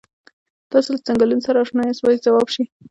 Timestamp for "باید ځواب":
2.05-2.47